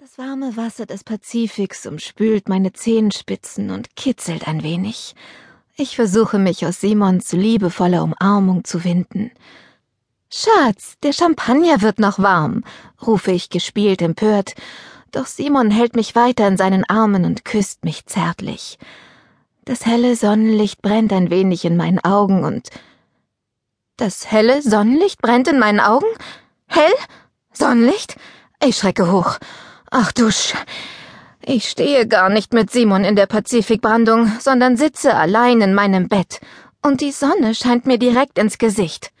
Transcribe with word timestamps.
Das 0.00 0.16
warme 0.16 0.56
Wasser 0.56 0.86
des 0.86 1.02
Pazifiks 1.02 1.84
umspült 1.84 2.48
meine 2.48 2.72
Zehenspitzen 2.72 3.72
und 3.72 3.96
kitzelt 3.96 4.46
ein 4.46 4.62
wenig. 4.62 5.16
Ich 5.74 5.96
versuche 5.96 6.38
mich 6.38 6.64
aus 6.64 6.80
Simons 6.80 7.32
liebevoller 7.32 8.04
Umarmung 8.04 8.62
zu 8.62 8.84
winden. 8.84 9.32
Schatz, 10.30 10.98
der 11.02 11.12
Champagner 11.12 11.82
wird 11.82 11.98
noch 11.98 12.20
warm, 12.20 12.62
rufe 13.04 13.32
ich 13.32 13.50
gespielt 13.50 14.00
empört, 14.00 14.54
doch 15.10 15.26
Simon 15.26 15.72
hält 15.72 15.96
mich 15.96 16.14
weiter 16.14 16.46
in 16.46 16.56
seinen 16.56 16.88
Armen 16.88 17.24
und 17.24 17.44
küsst 17.44 17.84
mich 17.84 18.06
zärtlich. 18.06 18.78
Das 19.64 19.84
helle 19.84 20.14
Sonnenlicht 20.14 20.80
brennt 20.80 21.12
ein 21.12 21.28
wenig 21.28 21.64
in 21.64 21.76
meinen 21.76 21.98
Augen 22.04 22.44
und 22.44 22.70
das 23.96 24.30
helle 24.30 24.62
Sonnenlicht 24.62 25.20
brennt 25.20 25.48
in 25.48 25.58
meinen 25.58 25.80
Augen? 25.80 26.06
Hell? 26.68 26.94
Sonnenlicht? 27.52 28.14
Ich 28.64 28.76
schrecke 28.76 29.10
hoch. 29.10 29.40
Ach 29.90 30.12
du 30.12 30.30
Sch. 30.30 30.54
Ich 31.40 31.68
stehe 31.68 32.06
gar 32.06 32.28
nicht 32.28 32.52
mit 32.52 32.70
Simon 32.70 33.04
in 33.04 33.16
der 33.16 33.26
Pazifikbrandung, 33.26 34.30
sondern 34.38 34.76
sitze 34.76 35.14
allein 35.14 35.62
in 35.62 35.72
meinem 35.72 36.08
Bett. 36.08 36.40
Und 36.82 37.00
die 37.00 37.12
Sonne 37.12 37.54
scheint 37.54 37.86
mir 37.86 37.98
direkt 37.98 38.38
ins 38.38 38.58
Gesicht. 38.58 39.12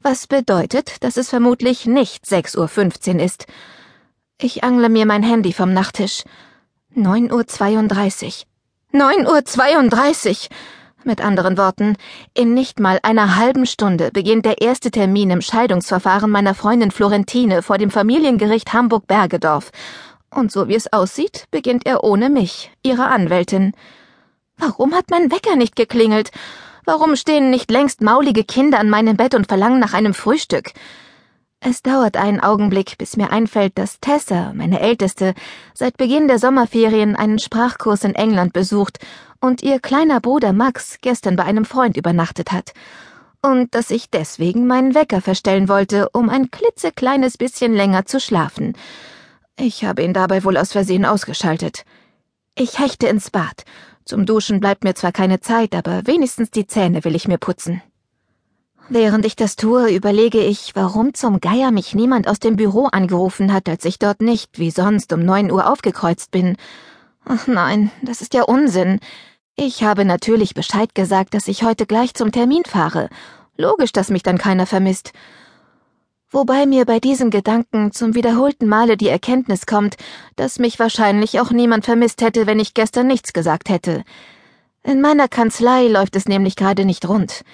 Was 0.00 0.28
bedeutet, 0.28 1.02
dass 1.02 1.16
es 1.16 1.28
vermutlich 1.28 1.86
nicht 1.86 2.24
6.15 2.24 3.14
Uhr 3.16 3.20
ist. 3.20 3.46
Ich 4.40 4.62
angle 4.62 4.88
mir 4.88 5.06
mein 5.06 5.24
Handy 5.24 5.52
vom 5.52 5.72
Nachttisch. 5.72 6.22
9.32 6.96 8.44
Uhr. 8.92 9.00
9.32 9.00 10.28
Uhr. 10.28 10.56
Mit 11.04 11.20
anderen 11.20 11.58
Worten, 11.58 11.96
in 12.32 12.54
nicht 12.54 12.78
mal 12.78 13.00
einer 13.02 13.34
halben 13.34 13.66
Stunde 13.66 14.12
beginnt 14.12 14.44
der 14.44 14.60
erste 14.60 14.92
Termin 14.92 15.30
im 15.30 15.40
Scheidungsverfahren 15.40 16.30
meiner 16.30 16.54
Freundin 16.54 16.92
Florentine 16.92 17.62
vor 17.62 17.76
dem 17.76 17.90
Familiengericht 17.90 18.72
Hamburg-Bergedorf 18.72 19.72
und 20.34 20.50
so 20.50 20.68
wie 20.68 20.74
es 20.74 20.92
aussieht, 20.92 21.46
beginnt 21.50 21.86
er 21.86 22.04
ohne 22.04 22.30
mich, 22.30 22.70
ihre 22.82 23.06
Anwältin. 23.06 23.72
Warum 24.56 24.94
hat 24.94 25.10
mein 25.10 25.30
Wecker 25.30 25.56
nicht 25.56 25.76
geklingelt? 25.76 26.30
Warum 26.84 27.16
stehen 27.16 27.50
nicht 27.50 27.70
längst 27.70 28.00
maulige 28.00 28.44
Kinder 28.44 28.78
an 28.78 28.90
meinem 28.90 29.16
Bett 29.16 29.34
und 29.34 29.46
verlangen 29.46 29.78
nach 29.78 29.94
einem 29.94 30.14
Frühstück? 30.14 30.72
Es 31.60 31.80
dauert 31.80 32.16
einen 32.16 32.40
Augenblick, 32.40 32.98
bis 32.98 33.16
mir 33.16 33.30
einfällt, 33.30 33.78
dass 33.78 34.00
Tessa, 34.00 34.52
meine 34.52 34.80
Älteste, 34.80 35.34
seit 35.74 35.96
Beginn 35.96 36.26
der 36.26 36.40
Sommerferien 36.40 37.14
einen 37.14 37.38
Sprachkurs 37.38 38.02
in 38.02 38.16
England 38.16 38.52
besucht 38.52 38.98
und 39.40 39.62
ihr 39.62 39.78
kleiner 39.78 40.20
Bruder 40.20 40.52
Max 40.52 40.98
gestern 41.02 41.36
bei 41.36 41.44
einem 41.44 41.64
Freund 41.64 41.96
übernachtet 41.96 42.50
hat. 42.50 42.72
Und 43.42 43.76
dass 43.76 43.92
ich 43.92 44.10
deswegen 44.10 44.66
meinen 44.66 44.96
Wecker 44.96 45.20
verstellen 45.20 45.68
wollte, 45.68 46.08
um 46.12 46.30
ein 46.30 46.50
klitzekleines 46.50 47.38
bisschen 47.38 47.74
länger 47.74 48.06
zu 48.06 48.18
schlafen. 48.18 48.74
Ich 49.58 49.84
habe 49.84 50.02
ihn 50.02 50.14
dabei 50.14 50.44
wohl 50.44 50.56
aus 50.56 50.72
Versehen 50.72 51.04
ausgeschaltet. 51.04 51.84
Ich 52.54 52.78
hechte 52.78 53.06
ins 53.06 53.30
Bad. 53.30 53.64
Zum 54.04 54.26
Duschen 54.26 54.60
bleibt 54.60 54.82
mir 54.82 54.94
zwar 54.94 55.12
keine 55.12 55.40
Zeit, 55.40 55.74
aber 55.74 56.06
wenigstens 56.06 56.50
die 56.50 56.66
Zähne 56.66 57.04
will 57.04 57.14
ich 57.14 57.28
mir 57.28 57.38
putzen. 57.38 57.82
Während 58.88 59.24
ich 59.24 59.36
das 59.36 59.56
tue, 59.56 59.90
überlege 59.90 60.40
ich, 60.40 60.74
warum 60.74 61.14
zum 61.14 61.40
Geier 61.40 61.70
mich 61.70 61.94
niemand 61.94 62.28
aus 62.28 62.40
dem 62.40 62.56
Büro 62.56 62.86
angerufen 62.86 63.52
hat, 63.52 63.68
als 63.68 63.84
ich 63.84 63.98
dort 63.98 64.20
nicht, 64.20 64.58
wie 64.58 64.70
sonst, 64.70 65.12
um 65.12 65.24
neun 65.24 65.50
Uhr 65.50 65.70
aufgekreuzt 65.70 66.30
bin. 66.30 66.56
Ach 67.24 67.46
nein, 67.46 67.90
das 68.02 68.20
ist 68.22 68.34
ja 68.34 68.42
Unsinn. 68.42 68.98
Ich 69.54 69.84
habe 69.84 70.04
natürlich 70.04 70.54
Bescheid 70.54 70.94
gesagt, 70.94 71.34
dass 71.34 71.46
ich 71.46 71.62
heute 71.62 71.86
gleich 71.86 72.14
zum 72.14 72.32
Termin 72.32 72.64
fahre. 72.66 73.08
Logisch, 73.56 73.92
dass 73.92 74.10
mich 74.10 74.22
dann 74.22 74.38
keiner 74.38 74.66
vermisst 74.66 75.12
wobei 76.32 76.66
mir 76.66 76.86
bei 76.86 76.98
diesem 76.98 77.30
Gedanken 77.30 77.92
zum 77.92 78.14
wiederholten 78.14 78.66
Male 78.66 78.96
die 78.96 79.08
Erkenntnis 79.08 79.66
kommt, 79.66 79.96
dass 80.36 80.58
mich 80.58 80.78
wahrscheinlich 80.78 81.38
auch 81.38 81.50
niemand 81.50 81.84
vermisst 81.84 82.22
hätte, 82.22 82.46
wenn 82.46 82.58
ich 82.58 82.74
gestern 82.74 83.06
nichts 83.06 83.32
gesagt 83.32 83.68
hätte. 83.68 84.02
In 84.82 85.00
meiner 85.00 85.28
Kanzlei 85.28 85.86
läuft 85.86 86.16
es 86.16 86.26
nämlich 86.26 86.56
gerade 86.56 86.84
nicht 86.84 87.08
rund. 87.08 87.44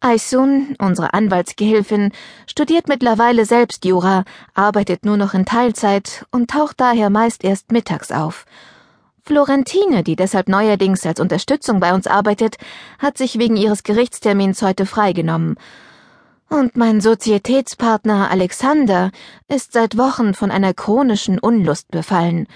Aisun, 0.00 0.74
unsere 0.80 1.14
Anwaltsgehilfin, 1.14 2.10
studiert 2.46 2.88
mittlerweile 2.88 3.46
selbst 3.46 3.84
Jura, 3.84 4.24
arbeitet 4.52 5.04
nur 5.04 5.16
noch 5.16 5.32
in 5.32 5.46
Teilzeit 5.46 6.26
und 6.32 6.50
taucht 6.50 6.80
daher 6.80 7.08
meist 7.08 7.44
erst 7.44 7.70
mittags 7.70 8.10
auf. 8.10 8.44
Florentine, 9.24 10.02
die 10.02 10.16
deshalb 10.16 10.48
neuerdings 10.48 11.06
als 11.06 11.20
Unterstützung 11.20 11.78
bei 11.78 11.94
uns 11.94 12.08
arbeitet, 12.08 12.56
hat 12.98 13.16
sich 13.16 13.38
wegen 13.38 13.56
ihres 13.56 13.84
Gerichtstermins 13.84 14.60
heute 14.60 14.86
freigenommen 14.86 15.56
und 16.52 16.76
mein 16.76 17.00
Sozietätspartner 17.00 18.30
Alexander 18.30 19.10
ist 19.48 19.72
seit 19.72 19.96
Wochen 19.96 20.34
von 20.34 20.50
einer 20.50 20.74
chronischen 20.74 21.38
Unlust 21.38 21.90
befallen. 21.90 22.46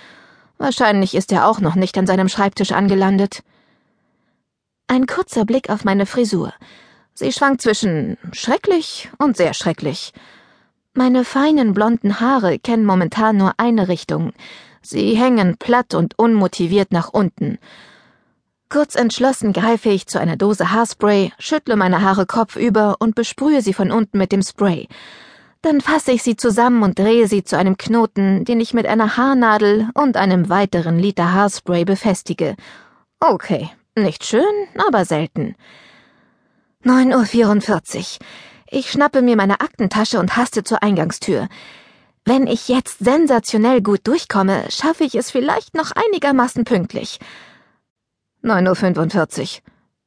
Wahrscheinlich 0.58 1.14
ist 1.14 1.32
er 1.32 1.48
auch 1.48 1.60
noch 1.60 1.76
nicht 1.76 1.96
an 1.96 2.06
seinem 2.06 2.28
Schreibtisch 2.28 2.72
angelandet. 2.72 3.42
Ein 4.86 5.06
kurzer 5.06 5.46
Blick 5.46 5.70
auf 5.70 5.84
meine 5.84 6.04
Frisur. 6.04 6.52
Sie 7.14 7.32
schwankt 7.32 7.62
zwischen 7.62 8.18
schrecklich 8.32 9.08
und 9.18 9.38
sehr 9.38 9.54
schrecklich. 9.54 10.12
Meine 10.92 11.24
feinen 11.24 11.72
blonden 11.72 12.20
Haare 12.20 12.58
kennen 12.58 12.84
momentan 12.84 13.38
nur 13.38 13.54
eine 13.56 13.88
Richtung. 13.88 14.32
Sie 14.82 15.14
hängen 15.16 15.56
platt 15.56 15.94
und 15.94 16.18
unmotiviert 16.18 16.92
nach 16.92 17.08
unten. 17.08 17.58
Kurz 18.68 18.96
entschlossen 18.96 19.52
greife 19.52 19.90
ich 19.90 20.08
zu 20.08 20.18
einer 20.18 20.36
Dose 20.36 20.72
Haarspray, 20.72 21.32
schüttle 21.38 21.76
meine 21.76 22.02
Haare 22.02 22.26
kopfüber 22.26 22.96
und 22.98 23.14
besprühe 23.14 23.62
sie 23.62 23.72
von 23.72 23.92
unten 23.92 24.18
mit 24.18 24.32
dem 24.32 24.42
Spray. 24.42 24.88
Dann 25.62 25.80
fasse 25.80 26.10
ich 26.12 26.24
sie 26.24 26.36
zusammen 26.36 26.82
und 26.82 26.98
drehe 26.98 27.28
sie 27.28 27.44
zu 27.44 27.56
einem 27.56 27.76
Knoten, 27.76 28.44
den 28.44 28.60
ich 28.60 28.74
mit 28.74 28.86
einer 28.86 29.16
Haarnadel 29.16 29.88
und 29.94 30.16
einem 30.16 30.48
weiteren 30.48 30.98
Liter 30.98 31.32
Haarspray 31.32 31.84
befestige. 31.84 32.56
Okay, 33.20 33.70
nicht 33.94 34.24
schön, 34.24 34.42
aber 34.86 35.04
selten. 35.04 35.54
9.44 36.84 37.98
Uhr. 37.98 38.26
Ich 38.68 38.90
schnappe 38.90 39.22
mir 39.22 39.36
meine 39.36 39.60
Aktentasche 39.60 40.18
und 40.18 40.36
haste 40.36 40.64
zur 40.64 40.82
Eingangstür. 40.82 41.48
Wenn 42.24 42.48
ich 42.48 42.66
jetzt 42.66 42.98
sensationell 42.98 43.80
gut 43.80 44.00
durchkomme, 44.08 44.64
schaffe 44.70 45.04
ich 45.04 45.14
es 45.14 45.30
vielleicht 45.30 45.74
noch 45.74 45.92
einigermaßen 45.92 46.64
pünktlich. 46.64 47.20
9.45 48.46 49.40
Uhr. 49.40 49.48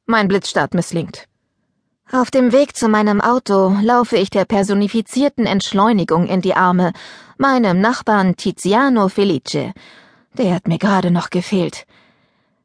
Mein 0.06 0.26
Blitzstart 0.26 0.72
misslingt. 0.72 1.26
Auf 2.10 2.30
dem 2.30 2.52
Weg 2.52 2.74
zu 2.74 2.88
meinem 2.88 3.20
Auto 3.20 3.76
laufe 3.82 4.16
ich 4.16 4.30
der 4.30 4.46
personifizierten 4.46 5.44
Entschleunigung 5.44 6.26
in 6.26 6.40
die 6.40 6.54
Arme, 6.54 6.94
meinem 7.36 7.82
Nachbarn 7.82 8.36
Tiziano 8.36 9.08
Felice. 9.08 9.74
Der 10.38 10.54
hat 10.54 10.68
mir 10.68 10.78
gerade 10.78 11.10
noch 11.10 11.28
gefehlt. 11.28 11.86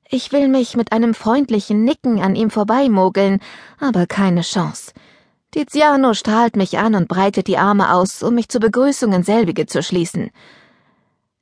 Ich 0.09 0.31
will 0.31 0.47
mich 0.47 0.77
mit 0.77 0.93
einem 0.93 1.13
freundlichen 1.13 1.83
Nicken 1.83 2.21
an 2.21 2.37
ihm 2.37 2.51
vorbeimogeln, 2.51 3.41
aber 3.77 4.07
keine 4.07 4.43
Chance. 4.43 4.93
Tiziano 5.51 6.13
strahlt 6.13 6.55
mich 6.55 6.77
an 6.77 6.95
und 6.95 7.09
breitet 7.09 7.47
die 7.47 7.57
Arme 7.57 7.93
aus, 7.93 8.23
um 8.23 8.35
mich 8.35 8.47
zur 8.47 8.61
Begrüßung 8.61 9.11
in 9.11 9.23
selbige 9.23 9.65
zu 9.65 9.83
schließen. 9.83 10.31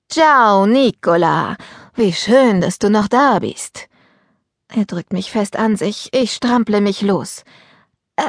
Ciao, 0.10 0.66
Nicola. 0.66 1.56
Wie 1.94 2.14
schön, 2.14 2.62
dass 2.62 2.80
du 2.80 2.90
noch 2.90 3.08
da 3.08 3.38
bist. 3.38 3.90
Er 4.76 4.86
drückt 4.86 5.14
mich 5.14 5.32
fest 5.32 5.56
an 5.56 5.76
sich. 5.76 6.10
Ich 6.14 6.34
strample 6.34 6.82
mich 6.82 7.02
los. 7.02 7.44
Äh, 8.16 8.24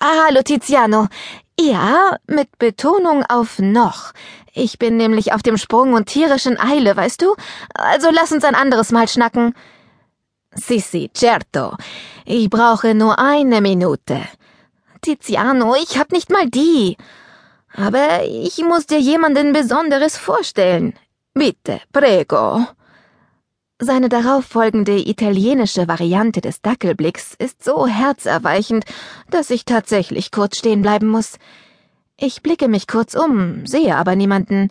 hallo 0.00 0.42
Tiziano. 0.42 1.08
Ja, 1.60 2.16
mit 2.26 2.58
Betonung 2.58 3.24
auf 3.26 3.58
noch. 3.58 4.12
Ich 4.54 4.78
bin 4.78 4.96
nämlich 4.96 5.34
auf 5.34 5.42
dem 5.42 5.58
Sprung 5.58 5.92
und 5.92 6.06
tierischen 6.06 6.58
Eile, 6.58 6.96
weißt 6.96 7.20
du? 7.20 7.34
Also 7.74 8.08
lass 8.10 8.32
uns 8.32 8.42
ein 8.44 8.54
anderes 8.54 8.90
Mal 8.90 9.06
schnacken. 9.06 9.54
Sissi, 10.54 11.10
certo. 11.14 11.76
Ich 12.24 12.48
brauche 12.48 12.94
nur 12.94 13.18
eine 13.18 13.60
Minute. 13.60 14.22
Tiziano, 15.02 15.74
ich 15.74 15.98
hab 15.98 16.10
nicht 16.10 16.30
mal 16.30 16.48
die. 16.48 16.96
Aber 17.74 18.24
ich 18.24 18.58
muss 18.58 18.86
dir 18.86 18.98
jemanden 18.98 19.52
Besonderes 19.52 20.16
vorstellen. 20.16 20.94
Bitte, 21.34 21.80
prego. 21.92 22.66
Seine 23.84 24.08
darauffolgende 24.08 24.96
italienische 24.96 25.88
Variante 25.88 26.40
des 26.40 26.62
Dackelblicks 26.62 27.34
ist 27.36 27.64
so 27.64 27.88
herzerweichend, 27.88 28.84
dass 29.28 29.50
ich 29.50 29.64
tatsächlich 29.64 30.30
kurz 30.30 30.58
stehen 30.58 30.82
bleiben 30.82 31.08
muss. 31.08 31.36
Ich 32.16 32.42
blicke 32.42 32.68
mich 32.68 32.86
kurz 32.86 33.16
um, 33.16 33.66
sehe 33.66 33.96
aber 33.96 34.14
niemanden. 34.14 34.70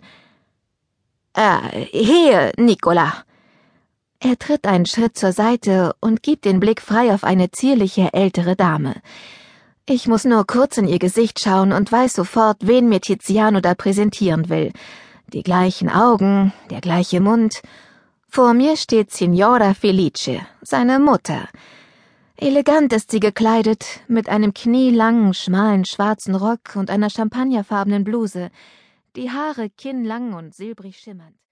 Äh, 1.34 1.58
hier, 1.90 2.52
Nicola. 2.56 3.12
Er 4.18 4.38
tritt 4.38 4.66
einen 4.66 4.86
Schritt 4.86 5.18
zur 5.18 5.32
Seite 5.32 5.94
und 6.00 6.22
gibt 6.22 6.46
den 6.46 6.58
Blick 6.58 6.80
frei 6.80 7.12
auf 7.12 7.22
eine 7.22 7.50
zierliche 7.50 8.14
ältere 8.14 8.56
Dame. 8.56 8.94
Ich 9.84 10.08
muss 10.08 10.24
nur 10.24 10.46
kurz 10.46 10.78
in 10.78 10.88
ihr 10.88 10.98
Gesicht 10.98 11.38
schauen 11.38 11.72
und 11.72 11.92
weiß 11.92 12.14
sofort, 12.14 12.66
wen 12.66 12.88
mir 12.88 13.02
Tiziano 13.02 13.60
da 13.60 13.74
präsentieren 13.74 14.48
will. 14.48 14.72
Die 15.34 15.42
gleichen 15.42 15.90
Augen, 15.90 16.54
der 16.70 16.80
gleiche 16.80 17.20
Mund 17.20 17.60
vor 18.34 18.54
mir 18.54 18.78
steht 18.78 19.10
Signora 19.10 19.74
Felice, 19.74 20.40
seine 20.62 20.98
Mutter. 20.98 21.50
Elegant 22.36 22.90
ist 22.94 23.10
sie 23.10 23.20
gekleidet, 23.20 23.84
mit 24.08 24.30
einem 24.30 24.54
knielangen, 24.54 25.34
schmalen 25.34 25.84
schwarzen 25.84 26.34
Rock 26.34 26.74
und 26.76 26.88
einer 26.88 27.10
champagnerfarbenen 27.10 28.04
Bluse, 28.04 28.50
die 29.16 29.30
Haare 29.30 29.68
kinnlang 29.68 30.32
und 30.32 30.54
silbrig 30.54 30.98
schimmernd. 30.98 31.36